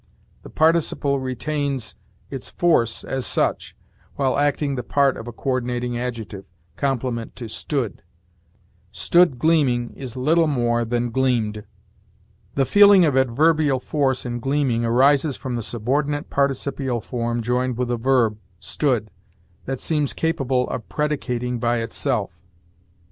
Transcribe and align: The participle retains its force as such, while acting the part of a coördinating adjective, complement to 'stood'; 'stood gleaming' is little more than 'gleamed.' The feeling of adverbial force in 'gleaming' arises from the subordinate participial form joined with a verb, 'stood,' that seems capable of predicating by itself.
The 0.41 0.49
participle 0.49 1.19
retains 1.19 1.93
its 2.31 2.49
force 2.49 3.03
as 3.03 3.23
such, 3.23 3.75
while 4.15 4.35
acting 4.35 4.73
the 4.73 4.81
part 4.81 5.15
of 5.15 5.27
a 5.27 5.31
coördinating 5.31 5.95
adjective, 5.95 6.45
complement 6.75 7.35
to 7.35 7.47
'stood'; 7.47 8.01
'stood 8.91 9.37
gleaming' 9.37 9.91
is 9.93 10.17
little 10.17 10.47
more 10.47 10.85
than 10.85 11.11
'gleamed.' 11.11 11.65
The 12.55 12.65
feeling 12.65 13.05
of 13.05 13.15
adverbial 13.15 13.79
force 13.79 14.25
in 14.25 14.39
'gleaming' 14.39 14.83
arises 14.85 15.37
from 15.37 15.53
the 15.55 15.61
subordinate 15.61 16.31
participial 16.31 16.99
form 16.99 17.41
joined 17.43 17.77
with 17.77 17.91
a 17.91 17.97
verb, 17.97 18.39
'stood,' 18.59 19.11
that 19.65 19.79
seems 19.79 20.13
capable 20.13 20.67
of 20.71 20.89
predicating 20.89 21.59
by 21.59 21.77
itself. 21.77 22.41